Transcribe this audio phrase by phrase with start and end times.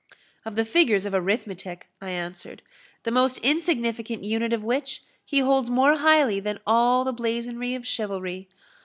[0.45, 2.63] "Of the figures of arithmetic," I answered;
[3.03, 7.85] "the most insignificant unit of which he holds more highly than all the blazonry of
[7.85, 8.49] chivalry.